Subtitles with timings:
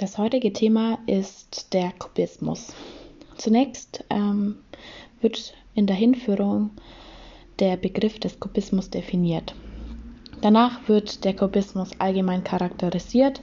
[0.00, 2.72] Das heutige Thema ist der Kubismus.
[3.36, 4.56] Zunächst ähm,
[5.20, 6.70] wird in der Hinführung
[7.58, 9.54] der Begriff des Kubismus definiert.
[10.40, 13.42] Danach wird der Kubismus allgemein charakterisiert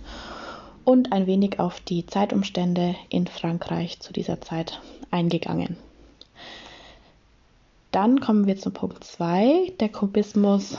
[0.84, 4.82] und ein wenig auf die Zeitumstände in Frankreich zu dieser Zeit
[5.12, 5.78] eingegangen.
[7.92, 9.74] Dann kommen wir zum Punkt 2.
[9.80, 10.76] Der Kubismus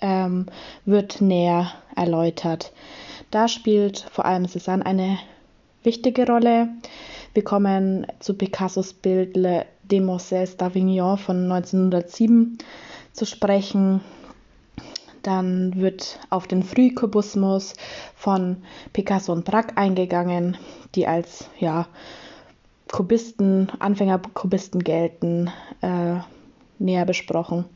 [0.00, 0.46] ähm,
[0.84, 2.70] wird näher erläutert.
[3.30, 5.18] Da spielt vor allem Cézanne eine
[5.82, 6.68] wichtige Rolle.
[7.34, 12.58] Wir kommen zu Picassos Bild Le Demoiselles d'Avignon von 1907
[13.12, 14.00] zu sprechen.
[15.22, 17.74] Dann wird auf den Frühkubismus
[18.14, 18.56] von
[18.92, 20.56] Picasso und Braque eingegangen,
[20.94, 21.86] die als ja,
[22.90, 25.50] Kubisten, Anfängerkubisten gelten,
[25.82, 26.16] äh,
[26.78, 27.66] näher besprochen.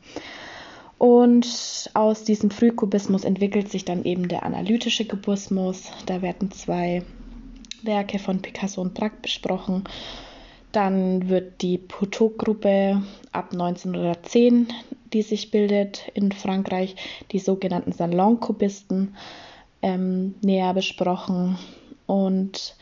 [0.97, 5.91] Und aus diesem Frühkubismus entwickelt sich dann eben der analytische Kubismus.
[6.05, 7.03] Da werden zwei
[7.83, 9.83] Werke von Picasso und Braque besprochen.
[10.71, 13.01] Dann wird die Poteau-Gruppe
[13.31, 14.67] ab 1910,
[15.13, 16.95] die sich bildet in Frankreich,
[17.31, 19.15] die sogenannten Salon-Kubisten,
[19.81, 21.57] ähm, näher besprochen.
[22.07, 22.75] Und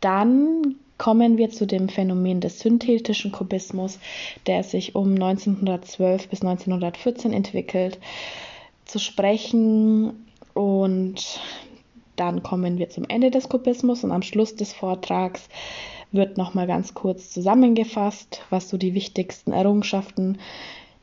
[0.00, 3.98] dann kommen wir zu dem Phänomen des synthetischen Kubismus,
[4.46, 7.98] der sich um 1912 bis 1914 entwickelt,
[8.84, 10.28] zu sprechen.
[10.54, 11.40] Und
[12.14, 15.48] dann kommen wir zum Ende des Kubismus und am Schluss des Vortrags
[16.12, 20.38] wird nochmal ganz kurz zusammengefasst, was so die wichtigsten Errungenschaften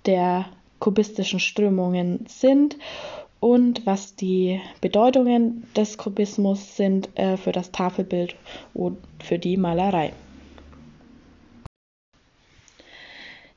[0.05, 0.45] der
[0.79, 2.77] kubistischen Strömungen sind
[3.39, 8.35] und was die Bedeutungen des Kubismus sind äh, für das Tafelbild
[8.73, 10.13] und für die Malerei.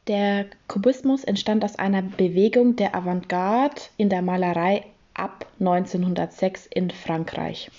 [0.09, 7.71] Der Kubismus entstand aus einer Bewegung der Avantgarde in der Malerei ab 1906 in Frankreich.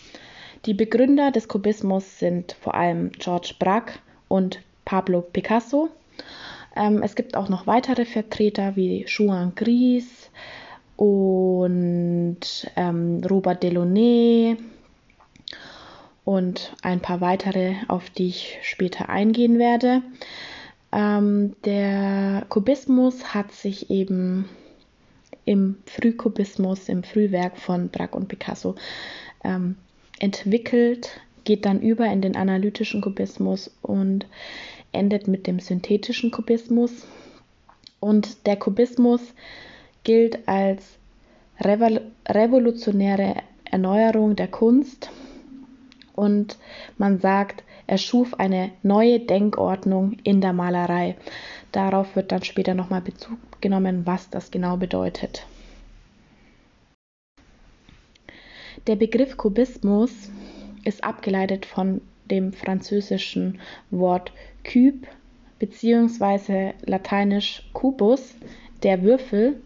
[0.66, 5.90] Die Begründer des Kubismus sind vor allem Georges Braque und Pablo Picasso.
[6.76, 10.30] Ähm, es gibt auch noch weitere Vertreter wie Juan Gris,
[10.98, 12.38] und
[12.76, 14.58] ähm, Robert Delaunay
[16.26, 20.02] und ein paar weitere, auf die ich später eingehen werde.
[20.92, 24.48] Ähm, der Kubismus hat sich eben
[25.46, 28.76] im Frühkubismus, im Frühwerk von Braque und Picasso
[29.44, 29.76] ähm,
[30.20, 34.26] entwickelt, geht dann über in den analytischen Kubismus und
[34.94, 37.06] endet mit dem synthetischen Kubismus.
[38.00, 39.22] Und der Kubismus
[40.04, 40.98] gilt als
[41.60, 45.10] revolutionäre Erneuerung der Kunst
[46.16, 46.58] und
[46.98, 51.16] man sagt, er schuf eine neue Denkordnung in der Malerei.
[51.72, 55.46] Darauf wird dann später nochmal Bezug genommen, was das genau bedeutet.
[58.88, 60.12] Der Begriff Kubismus
[60.84, 63.60] ist abgeleitet von dem französischen
[63.92, 64.32] Wort
[64.64, 65.08] Cube
[65.60, 66.74] bzw.
[66.86, 68.36] lateinisch Cubus,
[68.82, 69.62] der Würfel,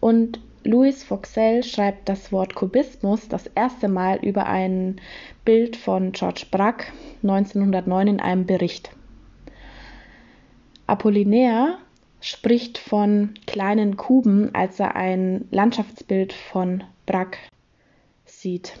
[0.00, 5.00] und Louis Vauxhall schreibt das Wort Kubismus das erste Mal über ein
[5.44, 6.86] Bild von George Braque
[7.22, 8.90] 1909 in einem Bericht.
[10.86, 11.78] Apollinaire
[12.20, 17.38] spricht von kleinen Kuben, als er ein Landschaftsbild von Braque
[18.26, 18.74] sieht.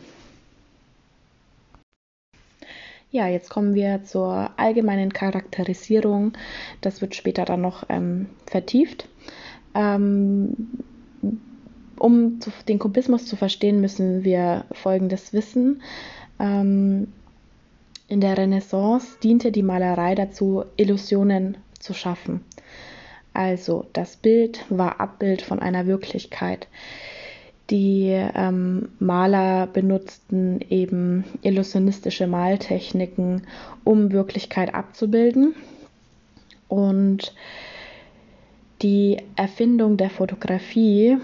[3.10, 6.32] Ja, jetzt kommen wir zur allgemeinen Charakterisierung.
[6.80, 9.08] Das wird später dann noch ähm, vertieft.
[9.74, 10.54] Ähm,
[11.98, 15.82] um zu, den Kubismus zu verstehen, müssen wir Folgendes wissen.
[16.38, 17.08] Ähm,
[18.08, 22.40] in der Renaissance diente die Malerei dazu, Illusionen zu schaffen.
[23.32, 26.66] Also das Bild war Abbild von einer Wirklichkeit.
[27.70, 33.46] Die ähm, Maler benutzten eben illusionistische Maltechniken,
[33.84, 35.54] um Wirklichkeit abzubilden.
[36.66, 37.32] Und
[38.82, 41.18] die Erfindung der Fotografie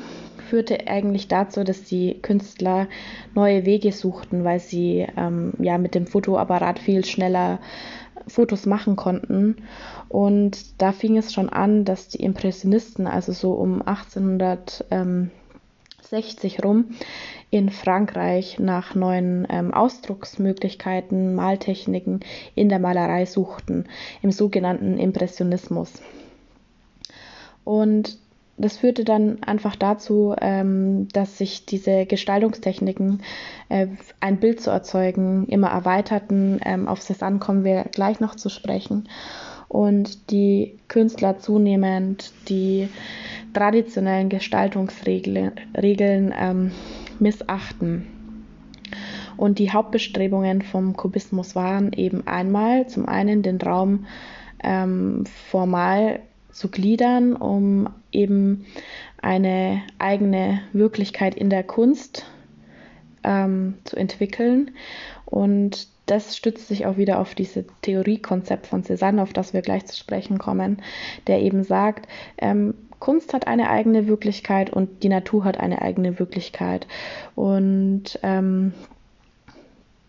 [0.48, 2.88] führte eigentlich dazu, dass die Künstler
[3.34, 7.58] neue Wege suchten, weil sie ähm, ja mit dem Fotoapparat viel schneller
[8.28, 9.56] Fotos machen konnten.
[10.08, 16.86] Und da fing es schon an, dass die Impressionisten, also so um 1860 rum,
[17.50, 22.20] in Frankreich nach neuen ähm, Ausdrucksmöglichkeiten, Maltechniken
[22.54, 23.86] in der Malerei suchten,
[24.22, 25.92] im sogenannten Impressionismus.
[27.66, 28.16] Und
[28.58, 33.22] das führte dann einfach dazu, ähm, dass sich diese Gestaltungstechniken,
[33.68, 33.88] äh,
[34.20, 36.60] ein Bild zu erzeugen, immer erweiterten.
[36.64, 39.08] Ähm, auf Cézanne kommen wir gleich noch zu sprechen.
[39.68, 42.88] Und die Künstler zunehmend die
[43.52, 46.70] traditionellen Gestaltungsregeln ähm,
[47.18, 48.06] missachten.
[49.36, 54.06] Und die Hauptbestrebungen vom Kubismus waren eben einmal zum einen den Raum
[54.62, 56.20] ähm, formal
[56.56, 58.66] zu gliedern, um eben
[59.20, 62.26] eine eigene Wirklichkeit in der Kunst
[63.24, 64.70] ähm, zu entwickeln.
[65.24, 69.86] Und das stützt sich auch wieder auf dieses Theoriekonzept von Cézanne, auf das wir gleich
[69.86, 70.82] zu sprechen kommen,
[71.26, 72.08] der eben sagt,
[72.38, 76.86] ähm, Kunst hat eine eigene Wirklichkeit und die Natur hat eine eigene Wirklichkeit.
[77.34, 78.72] Und ähm,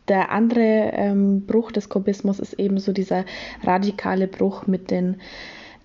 [0.08, 3.26] der andere ähm, Bruch des Kubismus ist eben so dieser
[3.64, 5.18] radikale Bruch mit den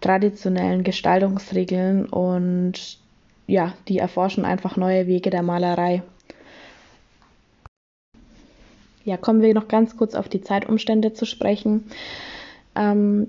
[0.03, 2.99] traditionellen Gestaltungsregeln und
[3.47, 6.03] ja, die erforschen einfach neue Wege der Malerei.
[9.05, 11.85] Ja, kommen wir noch ganz kurz auf die Zeitumstände zu sprechen.
[12.77, 13.29] Ähm,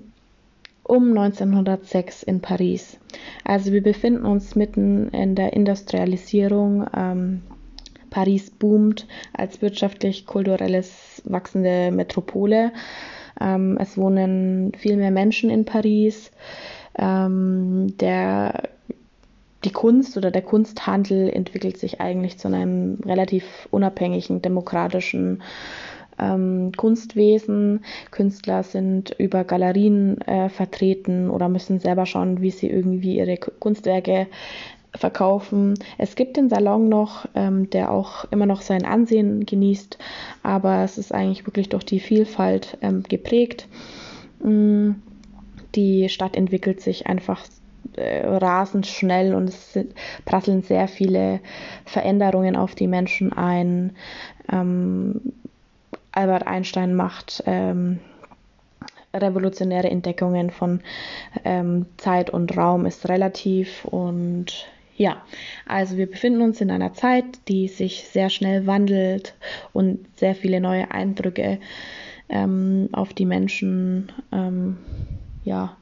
[0.84, 2.98] um 1906 in Paris.
[3.42, 6.86] Also wir befinden uns mitten in der Industrialisierung.
[6.94, 7.42] Ähm,
[8.10, 12.72] Paris boomt als wirtschaftlich-kulturelles wachsende Metropole.
[13.40, 16.30] Ähm, es wohnen viel mehr Menschen in Paris.
[16.96, 18.68] Ähm, der,
[19.64, 25.42] die Kunst oder der Kunsthandel entwickelt sich eigentlich zu einem relativ unabhängigen, demokratischen
[26.18, 27.84] ähm, Kunstwesen.
[28.10, 34.26] Künstler sind über Galerien äh, vertreten oder müssen selber schauen, wie sie irgendwie ihre Kunstwerke
[34.94, 35.74] verkaufen.
[35.98, 39.98] Es gibt den Salon noch, ähm, der auch immer noch sein Ansehen genießt,
[40.42, 43.68] aber es ist eigentlich wirklich durch die Vielfalt ähm, geprägt.
[44.42, 44.92] Mm,
[45.74, 47.44] die Stadt entwickelt sich einfach
[47.96, 49.94] äh, rasend schnell und es sind,
[50.24, 51.40] prasseln sehr viele
[51.84, 53.92] Veränderungen auf die Menschen ein.
[54.50, 55.20] Ähm,
[56.12, 57.98] Albert Einstein macht ähm,
[59.12, 60.80] revolutionäre Entdeckungen von
[61.44, 65.22] ähm, Zeit und Raum ist relativ und ja,
[65.66, 69.34] also wir befinden uns in einer Zeit, die sich sehr schnell wandelt
[69.72, 71.58] und sehr viele neue Eindrücke
[72.28, 74.78] ähm, auf die Menschen, ähm,
[75.44, 75.76] ja,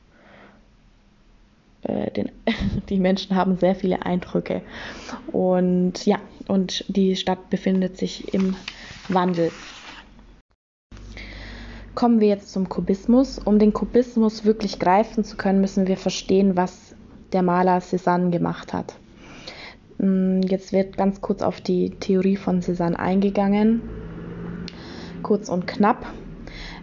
[1.83, 2.31] äh, den,
[2.89, 4.63] die Menschen haben sehr viele Eindrücke
[5.31, 6.19] und ja,
[6.49, 8.57] und die Stadt befindet sich im
[9.09, 9.51] Wandel.
[11.95, 13.39] Kommen wir jetzt zum Kubismus.
[13.39, 16.95] Um den Kubismus wirklich greifen zu können, müssen wir verstehen, was
[17.33, 18.95] der Maler Cézanne gemacht hat.
[19.99, 23.83] Mm, jetzt wird ganz kurz auf die Theorie von Cézanne eingegangen.
[25.23, 26.07] Kurz und knapp.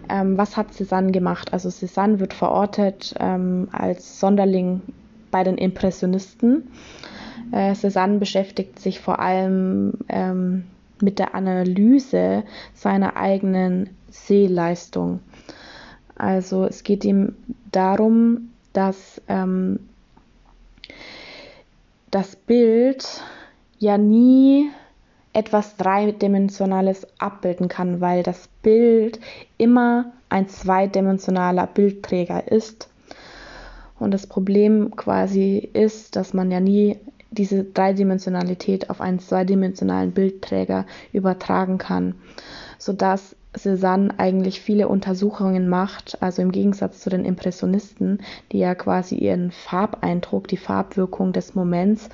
[0.08, 1.52] Ähm, was hat Cézanne gemacht?
[1.52, 4.82] Also Cézanne wird verortet ähm, als Sonderling
[5.30, 6.64] bei den Impressionisten.
[7.52, 10.64] Äh, Cézanne beschäftigt sich vor allem ähm,
[11.00, 15.20] mit der Analyse seiner eigenen Sehleistung.
[16.16, 17.36] Also es geht ihm
[17.72, 19.80] darum, dass ähm,
[22.10, 23.06] das Bild
[23.78, 24.70] ja nie
[25.32, 29.20] etwas Dreidimensionales abbilden kann, weil das Bild
[29.58, 32.88] immer ein zweidimensionaler Bildträger ist.
[33.98, 36.96] Und das Problem quasi ist, dass man ja nie
[37.30, 42.16] diese Dreidimensionalität auf einen zweidimensionalen Bildträger übertragen kann,
[42.78, 48.20] sodass Cézanne eigentlich viele Untersuchungen macht, also im Gegensatz zu den Impressionisten,
[48.52, 52.08] die ja quasi ihren Farbeindruck, die Farbwirkung des Moments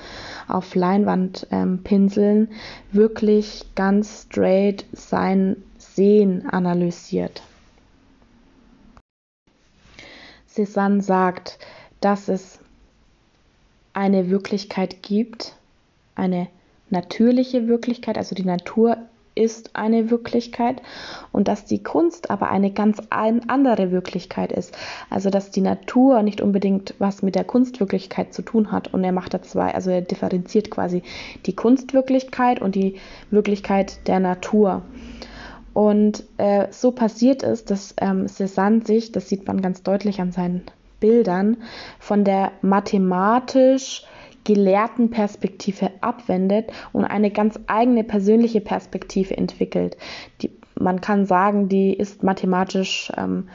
[0.48, 2.48] auf Leinwand ähm, pinseln,
[2.90, 7.42] wirklich ganz straight sein Sehen analysiert.
[10.48, 11.58] Cézanne sagt,
[12.00, 12.58] dass es
[13.92, 15.54] eine Wirklichkeit gibt,
[16.14, 16.48] eine
[16.88, 18.96] natürliche Wirklichkeit, also die Natur
[19.36, 20.82] ist eine Wirklichkeit
[21.30, 24.76] und dass die Kunst aber eine ganz andere Wirklichkeit ist.
[25.10, 28.92] Also dass die Natur nicht unbedingt was mit der Kunstwirklichkeit zu tun hat.
[28.92, 31.02] Und er macht da zwei, also er differenziert quasi
[31.44, 32.96] die Kunstwirklichkeit und die
[33.30, 34.82] Wirklichkeit der Natur.
[35.74, 40.32] Und äh, so passiert es, dass ähm, Cézanne sich, das sieht man ganz deutlich an
[40.32, 40.62] seinen
[41.00, 41.58] Bildern,
[41.98, 44.06] von der mathematisch
[44.46, 49.96] gelehrten Perspektive abwendet und eine ganz eigene persönliche Perspektive entwickelt.
[50.40, 53.48] Die, man kann sagen, die ist mathematisch ähm,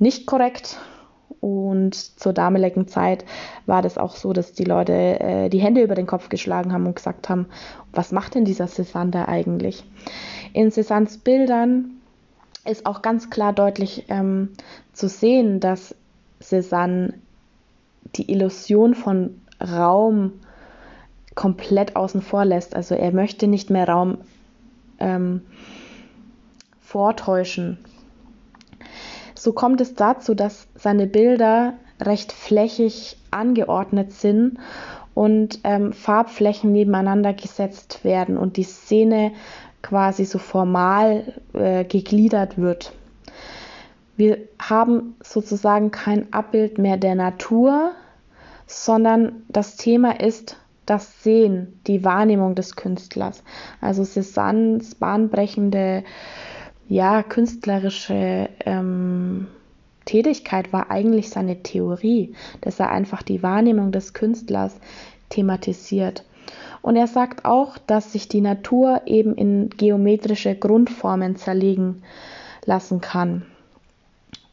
[0.00, 0.76] nicht korrekt.
[1.40, 3.24] Und zur damaligen Zeit
[3.66, 6.86] war das auch so, dass die Leute äh, die Hände über den Kopf geschlagen haben
[6.86, 7.46] und gesagt haben,
[7.92, 9.84] was macht denn dieser Cézanne da eigentlich?
[10.52, 11.92] In Cézannes Bildern
[12.64, 14.50] ist auch ganz klar deutlich ähm,
[14.92, 15.94] zu sehen, dass
[16.42, 17.14] Cézanne
[18.16, 20.32] die Illusion von Raum
[21.34, 22.74] komplett außen vor lässt.
[22.74, 24.18] Also er möchte nicht mehr Raum
[24.98, 25.42] ähm,
[26.80, 27.78] vortäuschen.
[29.34, 34.58] So kommt es dazu, dass seine Bilder recht flächig angeordnet sind
[35.14, 39.32] und ähm, Farbflächen nebeneinander gesetzt werden und die Szene
[39.82, 42.92] quasi so formal äh, gegliedert wird.
[44.16, 47.92] Wir haben sozusagen kein Abbild mehr der Natur,
[48.68, 50.56] sondern das Thema ist
[50.86, 53.42] das Sehen, die Wahrnehmung des Künstlers.
[53.80, 56.04] Also Cézannes bahnbrechende,
[56.88, 59.48] ja, künstlerische ähm,
[60.04, 64.76] Tätigkeit war eigentlich seine Theorie, dass er einfach die Wahrnehmung des Künstlers
[65.28, 66.24] thematisiert.
[66.80, 72.02] Und er sagt auch, dass sich die Natur eben in geometrische Grundformen zerlegen
[72.64, 73.44] lassen kann.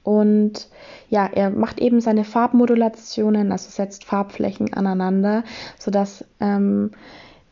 [0.06, 0.70] Und
[1.10, 5.44] ja, er macht eben seine Farbmodulationen, also setzt Farbflächen aneinander,
[5.80, 6.92] sodass ähm,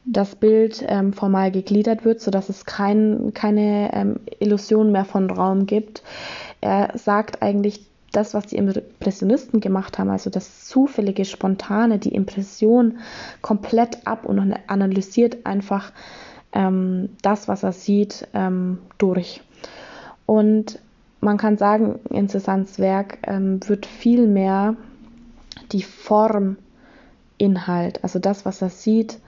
[0.06, 5.66] das Bild ähm, formal gegliedert wird, sodass es kein, keine ähm, Illusion mehr von Raum
[5.66, 6.04] gibt.
[6.62, 13.00] Er sagt eigentlich, das, was die Impressionisten gemacht haben, also das zufällige, spontane, die Impression
[13.42, 15.92] komplett ab und analysiert einfach
[16.54, 19.42] ähm, das, was er sieht, ähm, durch.
[20.28, 20.78] Und
[21.24, 24.76] man kann sagen, in Cézannes Werk ähm, wird viel mehr
[25.72, 26.58] die Form
[27.38, 29.20] Inhalt, also das, was er sieht,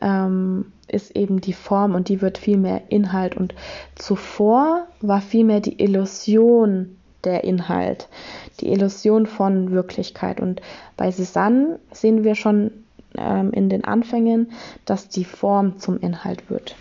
[0.00, 3.36] ähm, ist eben die Form und die wird viel mehr Inhalt.
[3.36, 3.54] Und
[3.94, 8.08] zuvor war vielmehr die Illusion der Inhalt,
[8.60, 10.40] die Illusion von Wirklichkeit.
[10.40, 10.60] Und
[10.96, 12.70] bei Cézanne sehen wir schon
[13.16, 14.52] ähm, in den Anfängen,
[14.84, 16.76] dass die Form zum Inhalt wird.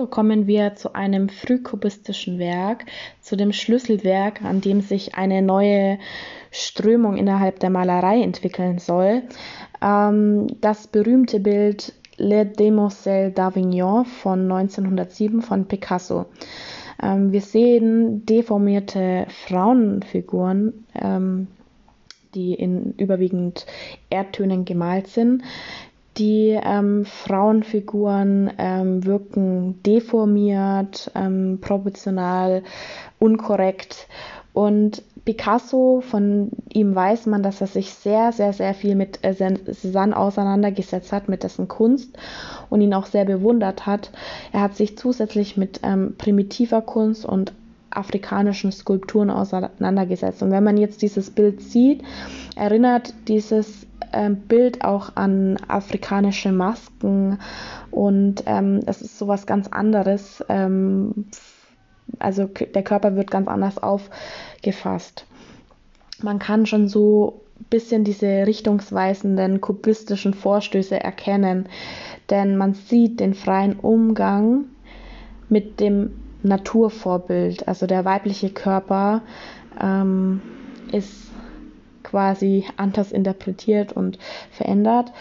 [0.00, 2.86] So kommen wir zu einem frühkubistischen Werk,
[3.20, 5.98] zu dem Schlüsselwerk, an dem sich eine neue
[6.50, 9.24] Strömung innerhalb der Malerei entwickeln soll.
[9.82, 16.24] Ähm, das berühmte Bild Le Demoiselle d'Avignon von 1907 von Picasso.
[17.02, 21.46] Ähm, wir sehen deformierte Frauenfiguren, ähm,
[22.34, 23.66] die in überwiegend
[24.08, 25.42] Erdtönen gemalt sind.
[26.18, 32.62] Die ähm, Frauenfiguren ähm, wirken deformiert, ähm, proportional,
[33.18, 34.08] unkorrekt.
[34.52, 39.30] Und Picasso, von ihm weiß man, dass er sich sehr, sehr, sehr viel mit äh,
[39.30, 42.16] Cézanne auseinandergesetzt hat, mit dessen Kunst
[42.68, 44.10] und ihn auch sehr bewundert hat.
[44.52, 47.52] Er hat sich zusätzlich mit ähm, primitiver Kunst und
[47.90, 50.42] afrikanischen Skulpturen auseinandergesetzt.
[50.42, 52.02] Und wenn man jetzt dieses Bild sieht,
[52.56, 57.38] erinnert dieses ähm, Bild auch an afrikanische Masken
[57.90, 60.44] und ähm, es ist sowas ganz anderes.
[60.48, 61.26] Ähm,
[62.18, 65.26] also der Körper wird ganz anders aufgefasst.
[66.22, 71.68] Man kann schon so ein bisschen diese richtungsweisenden kubistischen Vorstöße erkennen,
[72.30, 74.64] denn man sieht den freien Umgang
[75.48, 77.68] mit dem Naturvorbild.
[77.68, 79.22] Also der weibliche Körper
[79.80, 80.40] ähm,
[80.92, 81.30] ist
[82.02, 84.18] quasi anders interpretiert und
[84.50, 85.12] verändert.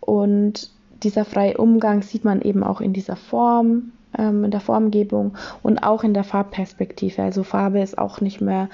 [0.00, 0.70] Und
[1.02, 5.82] dieser freie Umgang sieht man eben auch in dieser Form, ähm, in der Formgebung und
[5.82, 7.22] auch in der Farbperspektive.
[7.22, 8.68] Also Farbe ist auch nicht mehr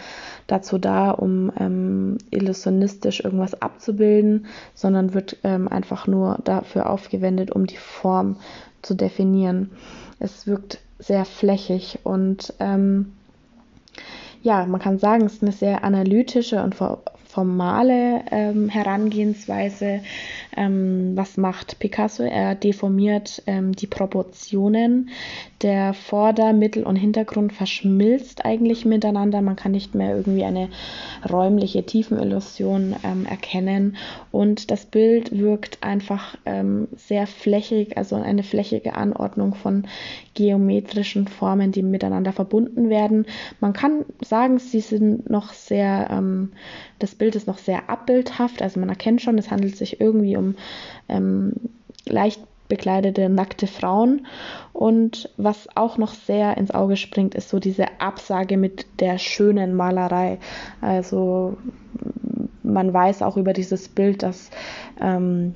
[0.47, 7.67] dazu da, um ähm, illusionistisch irgendwas abzubilden, sondern wird ähm, einfach nur dafür aufgewendet, um
[7.67, 8.37] die Form
[8.83, 9.71] zu definieren.
[10.19, 13.13] Es wirkt sehr flächig und ähm,
[14.43, 16.77] ja, man kann sagen, es ist eine sehr analytische und
[17.27, 20.01] formale ähm, Herangehensweise.
[20.59, 22.25] Ähm, was macht Picasso?
[22.25, 25.11] Er deformiert ähm, die Proportionen.
[25.63, 29.41] Der Vorder-, Mittel- und Hintergrund verschmilzt eigentlich miteinander.
[29.41, 30.69] Man kann nicht mehr irgendwie eine
[31.31, 33.97] räumliche Tiefenillusion ähm, erkennen.
[34.33, 39.87] Und das Bild wirkt einfach ähm, sehr flächig, also eine flächige Anordnung von
[40.35, 43.27] geometrischen Formen, die miteinander verbunden werden.
[43.61, 46.53] Man kann sagen, sie sind noch sehr, ähm,
[46.99, 50.48] das Bild ist noch sehr abbildhaft, also man erkennt schon, es handelt sich irgendwie um
[51.09, 51.53] ähm,
[52.07, 54.27] leicht bekleidete nackte Frauen.
[54.73, 59.75] Und was auch noch sehr ins Auge springt, ist so diese Absage mit der schönen
[59.75, 60.39] Malerei.
[60.81, 61.57] Also
[62.63, 64.51] man weiß auch über dieses Bild, dass
[65.01, 65.55] ähm,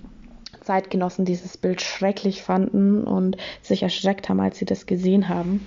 [0.63, 5.67] Zeitgenossen dieses Bild schrecklich fanden und sich erschreckt haben, als sie das gesehen haben.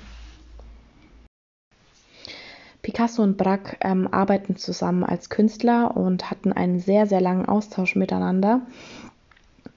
[2.82, 7.96] Picasso und Braque ähm, arbeiten zusammen als Künstler und hatten einen sehr, sehr langen Austausch
[7.96, 8.62] miteinander.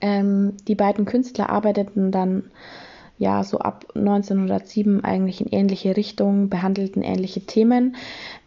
[0.00, 2.44] Ähm, die beiden Künstler arbeiteten dann
[3.18, 7.96] ja so ab 1907 eigentlich in ähnliche Richtungen, behandelten ähnliche Themen.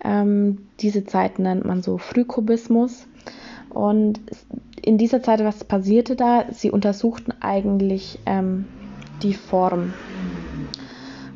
[0.03, 3.05] Ähm, diese Zeit nennt man so Frühkubismus.
[3.69, 4.19] Und
[4.81, 6.45] in dieser Zeit, was passierte da?
[6.51, 8.65] Sie untersuchten eigentlich ähm,
[9.21, 9.93] die Form.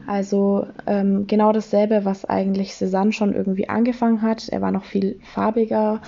[0.07, 4.49] Also ähm, genau dasselbe, was eigentlich Cézanne schon irgendwie angefangen hat.
[4.49, 6.01] Er war noch viel farbiger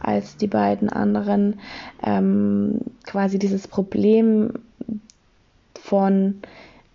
[0.00, 1.60] als die beiden anderen.
[2.04, 4.52] Ähm, quasi dieses Problem
[5.80, 6.40] von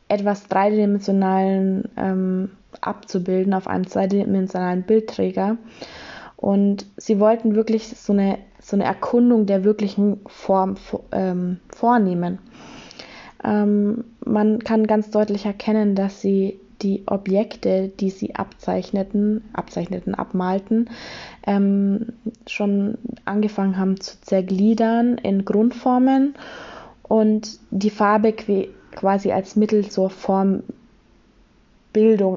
[0.07, 5.57] etwas dreidimensionalen ähm, abzubilden auf einem zweidimensionalen Bildträger.
[6.37, 10.75] Und sie wollten wirklich so eine, so eine Erkundung der wirklichen Form
[11.11, 12.39] ähm, vornehmen.
[13.43, 20.89] Ähm, man kann ganz deutlich erkennen, dass sie die Objekte, die sie abzeichneten, abzeichneten, abmalten,
[21.47, 22.07] ähm,
[22.47, 26.35] schon angefangen haben zu zergliedern in Grundformen
[27.03, 28.33] und die Farbe
[28.91, 30.65] quasi als Mittel zur Formbildung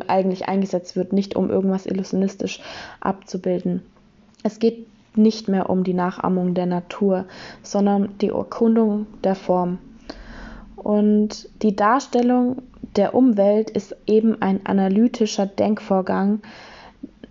[0.06, 2.60] eigentlich eingesetzt wird, nicht um irgendwas illusionistisch
[3.00, 3.82] abzubilden.
[4.42, 4.86] Es geht
[5.16, 7.24] nicht mehr um die Nachahmung der Natur,
[7.62, 9.78] sondern die Erkundung der Form.
[10.86, 12.62] Und die Darstellung
[12.94, 16.42] der Umwelt ist eben ein analytischer Denkvorgang,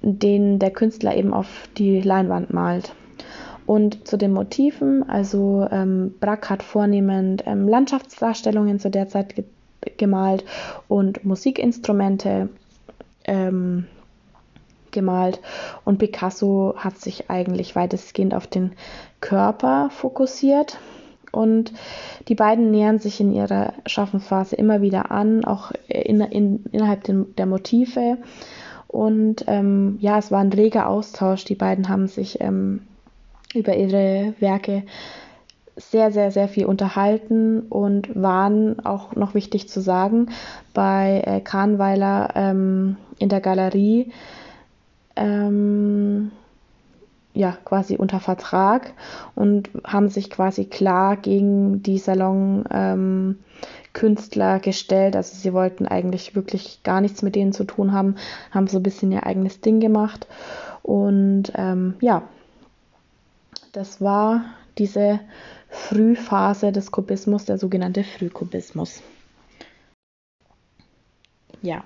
[0.01, 2.93] den der Künstler eben auf die Leinwand malt.
[3.65, 9.45] Und zu den Motiven, also ähm, Brack hat vornehmend ähm, Landschaftsdarstellungen zu der Zeit ge
[9.95, 10.43] gemalt
[10.89, 12.49] und Musikinstrumente
[13.23, 13.85] ähm,
[14.91, 15.39] gemalt.
[15.85, 18.73] Und Picasso hat sich eigentlich weitestgehend auf den
[19.21, 20.77] Körper fokussiert.
[21.35, 21.73] Und
[22.27, 27.45] die beiden nähern sich in ihrer Schaffensphase immer wieder an, auch in, in, innerhalb der
[27.45, 28.17] Motive.
[28.87, 31.43] Und ähm, ja, es war ein reger Austausch.
[31.43, 32.81] Die beiden haben sich ähm,
[33.53, 34.83] über ihre Werke
[35.75, 40.29] sehr, sehr, sehr viel unterhalten und waren auch noch wichtig zu sagen
[40.73, 44.13] bei äh, Kahnweiler ähm, in der Galerie
[45.15, 46.31] ähm,
[47.35, 48.93] ja quasi unter Vertrag
[49.35, 53.39] und haben sich quasi klar gegen die Salon ähm,
[53.93, 55.15] gestellt.
[55.15, 58.15] Also sie wollten eigentlich wirklich gar nichts mit denen zu tun haben,
[58.51, 60.27] haben so ein bisschen ihr eigenes Ding gemacht.
[60.81, 62.23] Und ähm, ja,
[63.73, 64.45] das war
[64.77, 65.19] diese
[65.69, 69.01] Frühphase des Kubismus, der sogenannte Frühkubismus.
[71.61, 71.83] Ja,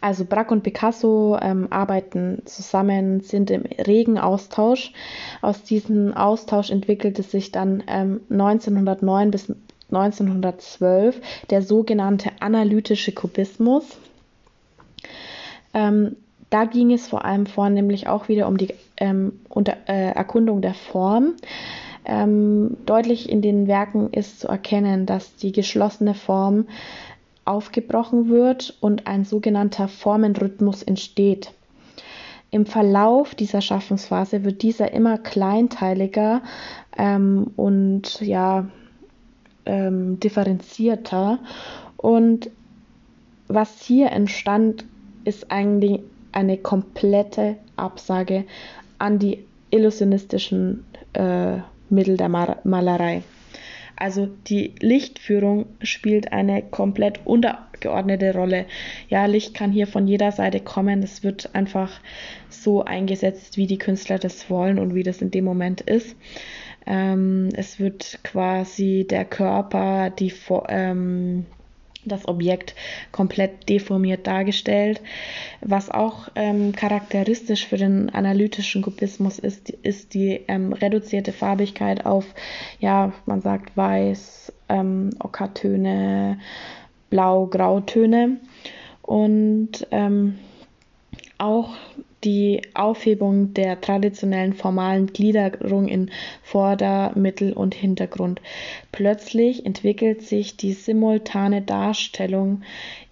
[0.00, 4.92] also Braque und Picasso ähm, arbeiten zusammen, sind im regen Austausch.
[5.42, 9.52] Aus diesem Austausch entwickelte sich dann ähm, 1909 bis
[9.90, 13.84] 1912 der sogenannte analytische Kubismus.
[15.74, 16.16] Ähm,
[16.50, 20.74] da ging es vor allem vornehmlich auch wieder um die ähm, unter, äh, Erkundung der
[20.74, 21.34] Form.
[22.04, 26.66] Ähm, deutlich in den Werken ist zu erkennen, dass die geschlossene Form
[27.46, 31.52] aufgebrochen wird und ein sogenannter Formenrhythmus entsteht.
[32.50, 36.42] Im Verlauf dieser Schaffensphase wird dieser immer kleinteiliger
[36.96, 38.66] ähm, und ja,
[39.64, 41.38] ähm, differenzierter.
[41.96, 42.50] Und
[43.48, 44.84] was hier entstand,
[45.24, 46.00] ist eigentlich
[46.32, 48.44] eine komplette Absage
[48.98, 51.58] an die illusionistischen äh,
[51.90, 53.22] Mittel der Malerei.
[53.96, 58.66] Also die Lichtführung spielt eine komplett untergeordnete Rolle.
[59.08, 61.02] Ja, Licht kann hier von jeder Seite kommen.
[61.02, 62.00] Es wird einfach
[62.50, 66.14] so eingesetzt, wie die Künstler das wollen und wie das in dem Moment ist.
[66.86, 70.32] Ähm, es wird quasi der Körper, die
[70.68, 71.46] ähm,
[72.08, 72.74] das Objekt
[73.12, 75.00] komplett deformiert dargestellt.
[75.60, 82.24] Was auch ähm, charakteristisch für den analytischen Kubismus ist, ist die ähm, reduzierte Farbigkeit auf,
[82.80, 86.38] ja, man sagt Weiß, ähm, Ockertöne,
[87.10, 88.38] Blau, Grautöne.
[89.02, 90.38] Und ähm,
[91.38, 91.76] auch
[92.26, 96.10] die Aufhebung der traditionellen formalen Gliederung in
[96.42, 98.42] Vorder-, Mittel- und Hintergrund.
[98.90, 102.62] Plötzlich entwickelt sich die simultane Darstellung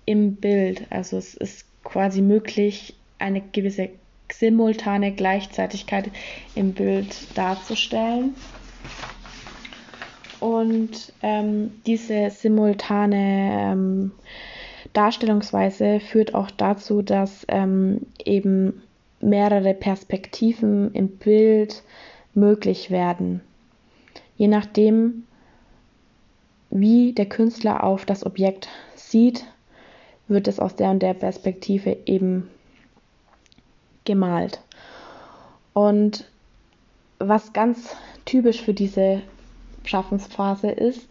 [0.05, 0.83] im Bild.
[0.91, 3.91] Also es ist quasi möglich, eine gewisse
[4.33, 6.11] simultane Gleichzeitigkeit
[6.57, 8.35] im Bild darzustellen.
[10.41, 14.13] Und ähm, diese simultane ähm,
[14.93, 18.83] Darstellungsweise führt auch dazu, dass ähm, eben
[19.25, 21.83] mehrere Perspektiven im Bild
[22.35, 23.41] möglich werden.
[24.37, 25.25] Je nachdem,
[26.71, 29.45] wie der Künstler auf das Objekt sieht,
[30.29, 32.49] wird es aus der und der Perspektive eben
[34.05, 34.61] gemalt.
[35.73, 36.29] Und
[37.19, 39.23] was ganz typisch für diese
[39.85, 41.09] Schaffensphase ist,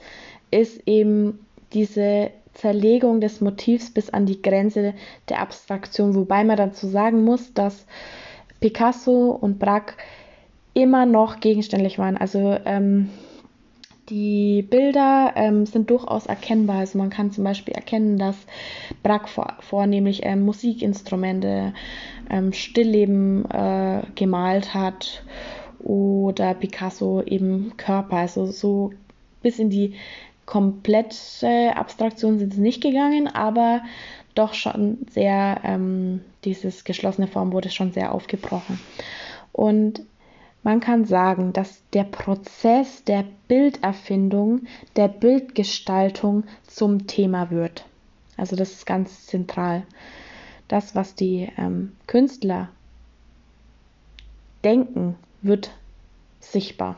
[0.52, 4.94] ist eben diese Zerlegung des Motivs bis an die Grenze
[5.30, 7.86] der Abstraktion, wobei man dazu sagen muss, dass
[8.60, 9.96] Picasso und Braque
[10.74, 12.18] immer noch gegenständlich waren.
[12.18, 13.10] Also ähm,
[14.10, 16.78] die Bilder ähm, sind durchaus erkennbar.
[16.78, 18.36] Also man kann zum Beispiel erkennen, dass
[19.02, 21.74] Braque vor, vornehmlich ähm, Musikinstrumente,
[22.30, 25.24] ähm, Stillleben äh, gemalt hat
[25.80, 28.18] oder Picasso eben Körper.
[28.18, 28.92] Also so
[29.42, 29.96] bis in die
[30.54, 33.82] komplette Abstraktion sind sie nicht gegangen, aber
[34.36, 38.80] doch schon sehr, ähm, dieses geschlossene Form wurde schon sehr aufgebrochen.
[39.52, 40.04] Und
[40.62, 47.86] man kann sagen, dass der Prozess der Bilderfindung, der Bildgestaltung zum Thema wird.
[48.38, 49.82] Also das ist ganz zentral.
[50.68, 52.70] Das, was die ähm, Künstler
[54.64, 55.72] denken, wird
[56.42, 56.98] sichtbar.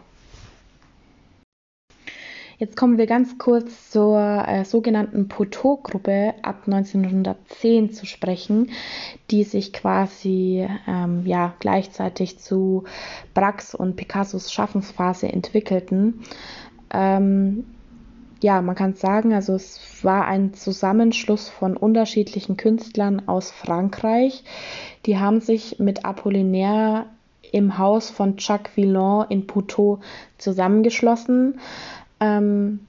[2.58, 8.72] Jetzt kommen wir ganz kurz zur äh, sogenannten Poteau-Gruppe ab 1910 zu sprechen,
[9.30, 12.86] die sich quasi ähm, ja, gleichzeitig zu
[13.34, 16.22] Brax und Picassos Schaffensphase entwickelten.
[16.94, 17.66] Ähm,
[18.42, 24.44] ja, man kann sagen, also es war ein Zusammenschluss von unterschiedlichen Künstlern aus Frankreich.
[25.06, 27.08] Die haben sich mit Apollinaire
[27.52, 30.00] im Haus von Jacques Villon in Poteau
[30.38, 31.60] zusammengeschlossen.
[32.20, 32.80] Ähm,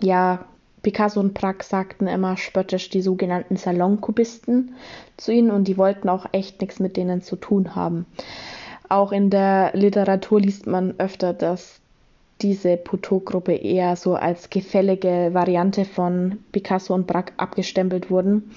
[0.00, 0.44] ja,
[0.82, 4.74] Picasso und Prag sagten immer spöttisch die sogenannten Salonkubisten
[5.16, 8.06] zu ihnen und die wollten auch echt nichts mit denen zu tun haben.
[8.88, 11.80] Auch in der Literatur liest man öfter, dass
[12.42, 18.52] diese Poteau-Gruppe eher so als gefällige Variante von Picasso und Braque abgestempelt wurden.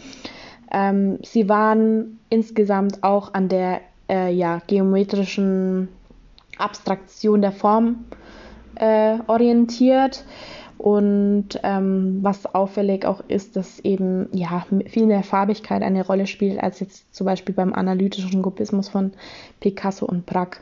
[0.71, 5.87] Ähm, sie waren insgesamt auch an der äh, ja, geometrischen
[6.57, 8.05] Abstraktion der Form
[8.79, 10.25] äh, orientiert.
[10.77, 16.63] Und ähm, was auffällig auch ist, dass eben ja viel mehr Farbigkeit eine Rolle spielt
[16.63, 19.11] als jetzt zum Beispiel beim analytischen Kubismus von
[19.59, 20.61] Picasso und Braque.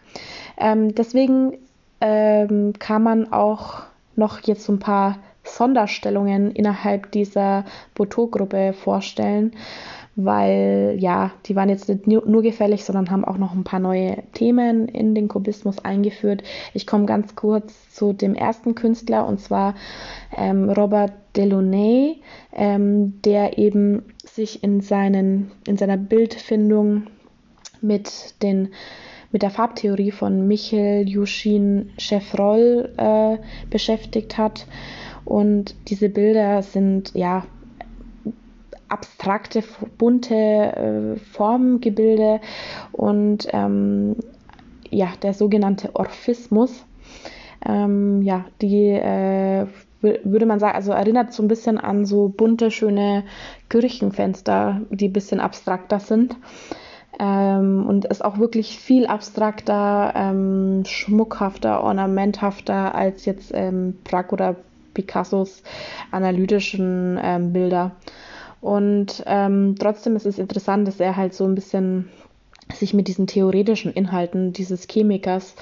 [0.57, 1.53] Ähm, deswegen
[2.01, 3.83] ähm, kann man auch
[4.15, 9.51] noch jetzt so ein paar Sonderstellungen innerhalb dieser Boto-Gruppe vorstellen
[10.17, 14.23] weil ja, die waren jetzt nicht nur gefällig, sondern haben auch noch ein paar neue
[14.33, 16.41] Themen in den Kubismus eingeführt.
[16.73, 19.75] Ich komme ganz kurz zu dem ersten Künstler und zwar
[20.35, 22.19] ähm, Robert Delaunay,
[22.51, 27.03] ähm, der eben sich in, seinen, in seiner Bildfindung
[27.79, 28.69] mit den
[29.29, 33.37] mit der Farbtheorie von Michel Yushin Chevreul äh,
[33.69, 34.65] beschäftigt hat.
[35.25, 37.45] Und diese Bilder sind ja
[38.89, 39.63] abstrakte,
[39.97, 42.41] bunte äh, Formgebilde
[42.91, 44.15] und ähm,
[44.89, 46.85] ja, der sogenannte Orphismus.
[47.65, 49.65] Ähm, ja, die äh,
[50.01, 53.23] würde man sagen, also erinnert so ein bisschen an so bunte, schöne
[53.69, 56.35] Kirchenfenster, die ein bisschen abstrakter sind.
[57.19, 64.55] Ähm, und ist auch wirklich viel abstrakter, ähm, schmuckhafter, ornamenthafter als jetzt ähm, Prag oder
[64.93, 65.63] Picassos
[66.11, 67.95] analytischen ähm, Bilder.
[68.61, 72.09] Und ähm, trotzdem ist es interessant, dass er halt so ein bisschen
[72.73, 75.55] sich mit diesen theoretischen Inhalten dieses Chemikers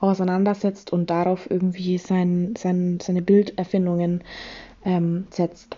[0.00, 4.22] auseinandersetzt und darauf irgendwie sein, sein, seine Bilderfindungen
[4.84, 5.76] ähm, setzt.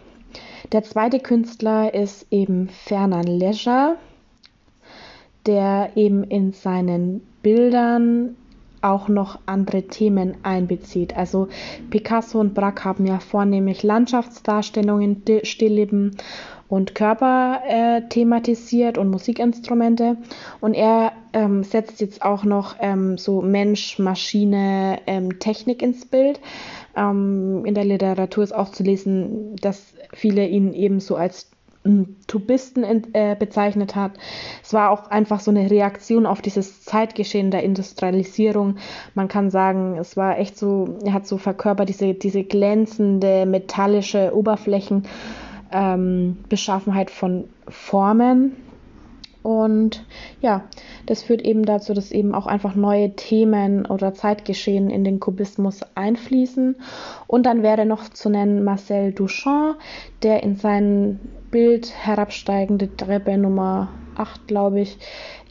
[0.73, 3.97] Der zweite Künstler ist eben Fernand Leger,
[5.47, 8.37] der eben in seinen Bildern
[8.81, 11.17] auch noch andere Themen einbezieht.
[11.17, 11.49] Also
[11.91, 16.17] Picasso und Braque haben ja vornehmlich Landschaftsdarstellungen, Stillleben
[16.69, 20.17] und Körper äh, thematisiert und Musikinstrumente.
[20.61, 26.41] Und er ähm, setzt jetzt auch noch ähm, so Mensch, Maschine, ähm, Technik ins Bild.
[26.97, 31.51] Ähm, in der Literatur ist auch zu lesen, dass viele ihn eben so als
[31.85, 34.13] hm, Tubisten äh, bezeichnet hat.
[34.63, 38.77] Es war auch einfach so eine Reaktion auf dieses Zeitgeschehen der Industrialisierung.
[39.15, 44.35] Man kann sagen, es war echt so, er hat so verkörpert diese, diese glänzende metallische
[44.35, 45.07] Oberflächen
[45.75, 48.57] ähm, Beschaffenheit von Formen.
[49.43, 50.07] Und
[50.41, 50.65] ja,
[51.05, 55.83] das führt eben dazu, dass eben auch einfach neue Themen oder Zeitgeschehen in den Kubismus
[55.95, 56.77] einfließen.
[57.27, 59.77] Und dann wäre noch zu nennen Marcel Duchamp,
[60.23, 64.97] der in seinem Bild herabsteigende Treppe Nummer 8, glaube ich,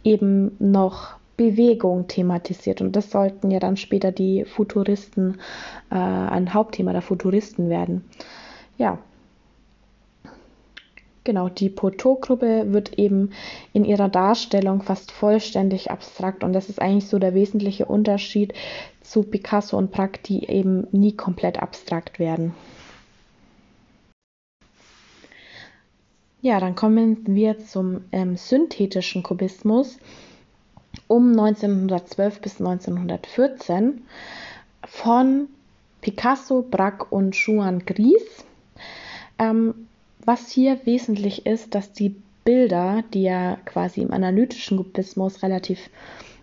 [0.04, 2.82] eben noch Bewegung thematisiert.
[2.82, 5.38] Und das sollten ja dann später die Futuristen,
[5.92, 8.06] äh, ein Hauptthema der Futuristen werden.
[8.78, 8.98] Ja,
[11.24, 13.32] Genau, die Poteau-Gruppe wird eben
[13.72, 18.54] in ihrer Darstellung fast vollständig abstrakt und das ist eigentlich so der wesentliche Unterschied
[19.02, 22.54] zu Picasso und Braque, die eben nie komplett abstrakt werden.
[26.42, 29.98] Ja, dann kommen wir zum ähm, synthetischen Kubismus
[31.08, 34.02] um 1912 bis 1914
[34.86, 35.48] von
[36.02, 38.44] Picasso, Braque und Juan Gris.
[39.40, 39.88] Ähm,
[40.26, 45.90] was hier wesentlich ist, dass die Bilder, die ja quasi im analytischen Kubismus relativ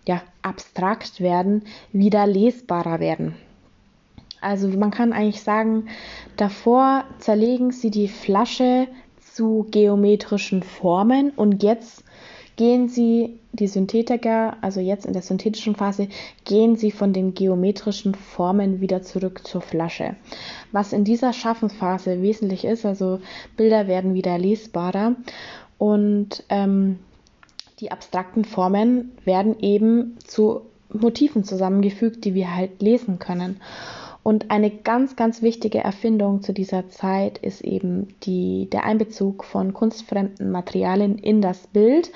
[0.07, 3.35] ja, abstrakt werden, wieder lesbarer werden.
[4.39, 5.87] Also man kann eigentlich sagen,
[6.35, 8.87] davor zerlegen sie die Flasche
[9.19, 12.03] zu geometrischen Formen und jetzt
[12.61, 16.09] gehen sie, die Synthetiker, also jetzt in der synthetischen Phase,
[16.45, 20.15] gehen sie von den geometrischen Formen wieder zurück zur Flasche.
[20.71, 23.19] Was in dieser Schaffensphase wesentlich ist, also
[23.57, 25.15] Bilder werden wieder lesbarer
[25.79, 26.99] und ähm,
[27.79, 30.61] die abstrakten Formen werden eben zu
[30.93, 33.59] Motiven zusammengefügt, die wir halt lesen können.
[34.23, 39.73] Und eine ganz, ganz wichtige Erfindung zu dieser Zeit ist eben die, der Einbezug von
[39.73, 42.11] kunstfremden Materialien in das Bild,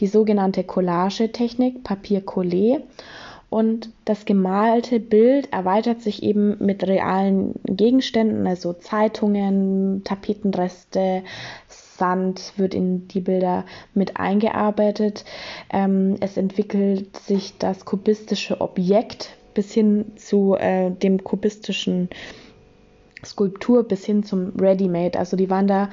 [0.00, 2.80] die sogenannte Collage-Technik, Papier-Collé.
[3.50, 11.22] Und das gemalte Bild erweitert sich eben mit realen Gegenständen, also Zeitungen, Tapetenreste,
[11.68, 13.64] Sand wird in die Bilder
[13.94, 15.24] mit eingearbeitet.
[15.70, 22.08] Ähm, es entwickelt sich das kubistische Objekt bis hin zu äh, dem kubistischen
[23.24, 25.18] Skulptur bis hin zum Ready-Made.
[25.18, 25.88] Also die waren da,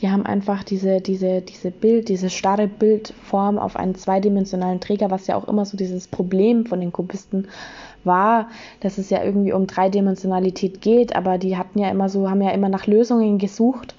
[0.00, 5.26] die haben einfach diese, diese, diese Bild, diese starre Bildform auf einen zweidimensionalen Träger, was
[5.26, 7.48] ja auch immer so dieses Problem von den Kubisten
[8.04, 8.48] war,
[8.80, 12.50] dass es ja irgendwie um Dreidimensionalität geht, aber die hatten ja immer so, haben ja
[12.50, 13.94] immer nach Lösungen gesucht,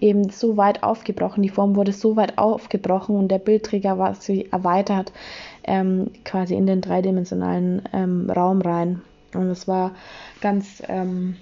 [0.00, 4.34] eben so weit aufgebrochen, die Form wurde so weit aufgebrochen und der Bildträger war so
[4.50, 5.10] erweitert,
[5.66, 9.02] ähm, quasi in den dreidimensionalen ähm, Raum rein.
[9.34, 9.92] Und es war
[10.40, 11.36] ganz ähm,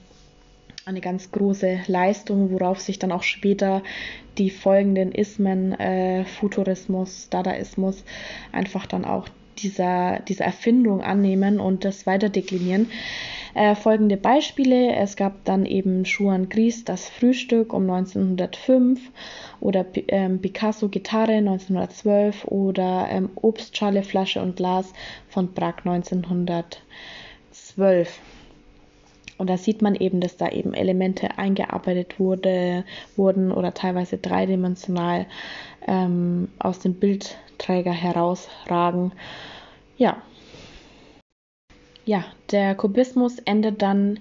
[0.86, 3.82] eine ganz große Leistung, worauf sich dann auch später
[4.38, 8.04] die folgenden Ismen, äh, Futurismus, Dadaismus,
[8.52, 12.88] einfach dann auch dieser, dieser Erfindung annehmen und das weiter deklinieren.
[13.54, 14.96] Äh, folgende Beispiele.
[14.96, 19.00] Es gab dann eben Juan Gris, das Frühstück um 1905
[19.60, 24.92] oder ähm, Picasso Gitarre 1912 oder ähm, Obstschale, Flasche und Glas
[25.28, 28.18] von Prag 1912.
[29.36, 32.84] Und da sieht man eben, dass da eben Elemente eingearbeitet wurde,
[33.16, 35.26] wurden oder teilweise dreidimensional
[35.86, 39.12] ähm, aus dem Bildträger herausragen.
[39.96, 40.22] Ja.
[42.04, 44.20] Ja, der Kubismus endet dann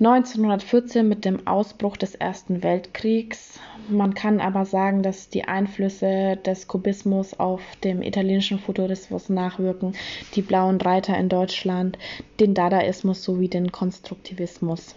[0.00, 3.60] 1914 mit dem Ausbruch des Ersten Weltkriegs.
[3.88, 9.94] Man kann aber sagen, dass die Einflüsse des Kubismus auf dem italienischen Futurismus nachwirken,
[10.34, 11.96] die blauen Reiter in Deutschland,
[12.40, 14.96] den Dadaismus sowie den Konstruktivismus.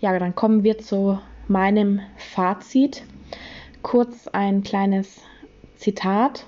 [0.00, 1.18] Ja, dann kommen wir zu
[1.48, 3.02] meinem Fazit.
[3.82, 5.20] Kurz ein kleines
[5.76, 6.46] Zitat.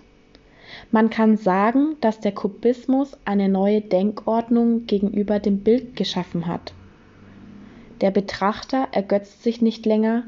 [0.91, 6.73] Man kann sagen, dass der Kubismus eine neue Denkordnung gegenüber dem Bild geschaffen hat.
[8.01, 10.25] Der Betrachter ergötzt sich nicht länger,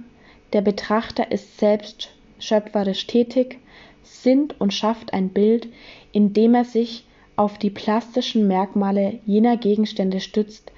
[0.53, 3.59] der Betrachter ist selbst schöpferisch tätig,
[4.03, 5.69] sinnt und schafft ein Bild,
[6.13, 7.05] indem er sich
[7.37, 10.73] auf die plastischen Merkmale jener Gegenstände stützt,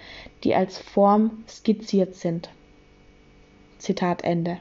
[0.44, 2.50] die als Form skizziert sind.
[3.78, 4.58] Zitat Ende.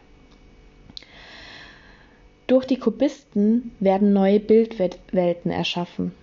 [2.50, 6.14] Durch die Kubisten werden neue Bildwelten erschaffen,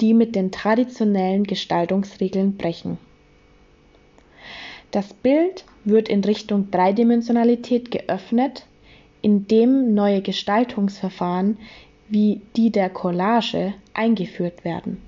[0.00, 2.96] die mit den traditionellen Gestaltungsregeln brechen.
[4.90, 8.64] Das Bild wird in Richtung Dreidimensionalität geöffnet,
[9.20, 11.58] indem neue Gestaltungsverfahren
[12.08, 15.02] wie die der Collage eingeführt werden.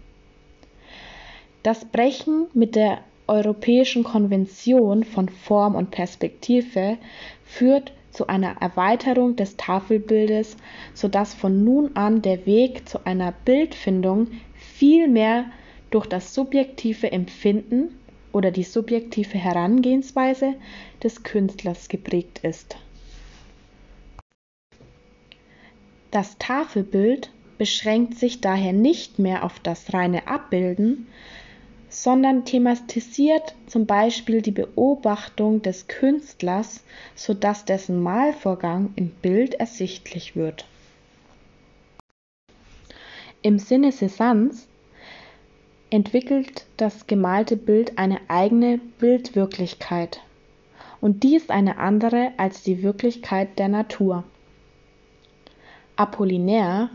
[1.62, 6.98] Das Brechen mit der Europäischen Konvention von Form und Perspektive
[7.42, 10.56] führt zu einer Erweiterung des Tafelbildes,
[10.94, 15.44] sodass von nun an der Weg zu einer Bildfindung viel mehr
[15.90, 17.98] durch das subjektive Empfinden
[18.32, 20.54] oder die subjektive Herangehensweise
[21.02, 22.76] des Künstlers geprägt ist.
[26.10, 31.06] Das Tafelbild beschränkt sich daher nicht mehr auf das reine Abbilden,
[31.96, 40.66] sondern thematisiert zum Beispiel die Beobachtung des Künstlers, sodass dessen Malvorgang im Bild ersichtlich wird.
[43.40, 44.66] Im Sinne Cézannes
[45.88, 50.20] entwickelt das gemalte Bild eine eigene Bildwirklichkeit,
[51.00, 54.24] und die ist eine andere als die Wirklichkeit der Natur.
[55.96, 56.90] Apollinaire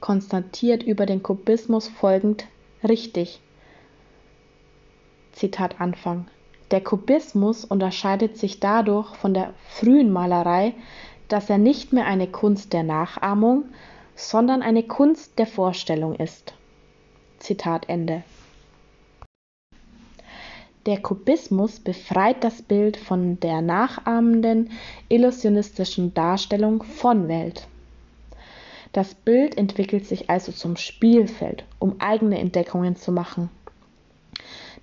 [0.00, 2.46] konstatiert über den Kubismus folgend
[2.82, 3.42] richtig
[5.38, 6.26] Zitat Anfang.
[6.72, 10.74] Der Kubismus unterscheidet sich dadurch von der frühen Malerei,
[11.28, 13.66] dass er nicht mehr eine Kunst der Nachahmung,
[14.16, 16.54] sondern eine Kunst der Vorstellung ist.
[17.38, 18.24] Zitat Ende.
[20.86, 24.72] Der Kubismus befreit das Bild von der nachahmenden,
[25.08, 27.68] illusionistischen Darstellung von Welt.
[28.92, 33.50] Das Bild entwickelt sich also zum Spielfeld, um eigene Entdeckungen zu machen.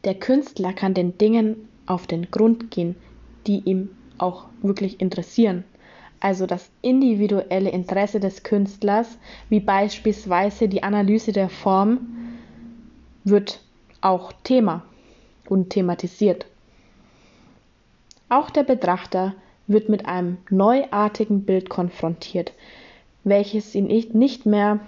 [0.03, 2.95] Der Künstler kann den Dingen auf den Grund gehen,
[3.47, 5.63] die ihm auch wirklich interessieren.
[6.19, 9.17] Also das individuelle Interesse des Künstlers,
[9.49, 12.07] wie beispielsweise die Analyse der Form,
[13.23, 13.61] wird
[14.01, 14.83] auch Thema
[15.49, 16.45] und thematisiert.
[18.29, 19.35] Auch der Betrachter
[19.67, 22.53] wird mit einem neuartigen Bild konfrontiert,
[23.23, 24.79] welches ihn nicht mehr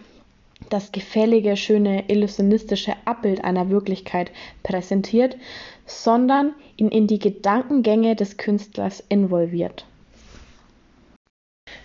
[0.69, 4.31] das gefällige, schöne, illusionistische Abbild einer Wirklichkeit
[4.63, 5.37] präsentiert,
[5.85, 9.85] sondern ihn in die Gedankengänge des Künstlers involviert.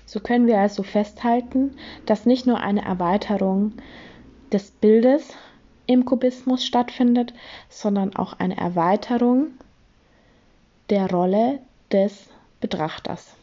[0.06, 3.72] So können wir also festhalten, dass nicht nur eine Erweiterung
[4.52, 5.34] des Bildes
[5.86, 7.32] im Kubismus stattfindet,
[7.68, 9.48] sondern auch eine Erweiterung
[10.90, 12.28] der Rolle des
[12.60, 13.34] Betrachters.